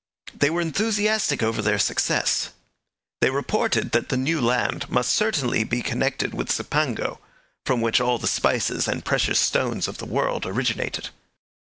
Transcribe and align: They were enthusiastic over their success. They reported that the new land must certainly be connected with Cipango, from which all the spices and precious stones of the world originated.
They 0.33 0.49
were 0.49 0.61
enthusiastic 0.61 1.43
over 1.43 1.61
their 1.61 1.77
success. 1.77 2.49
They 3.19 3.29
reported 3.29 3.91
that 3.91 4.09
the 4.09 4.17
new 4.17 4.41
land 4.41 4.89
must 4.89 5.13
certainly 5.13 5.63
be 5.63 5.83
connected 5.83 6.33
with 6.33 6.49
Cipango, 6.51 7.19
from 7.67 7.81
which 7.81 8.01
all 8.01 8.17
the 8.17 8.25
spices 8.25 8.87
and 8.87 9.05
precious 9.05 9.37
stones 9.39 9.87
of 9.87 9.99
the 9.99 10.07
world 10.07 10.47
originated. 10.47 11.09